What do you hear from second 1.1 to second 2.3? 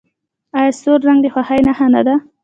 د خوښۍ نښه نه ده؟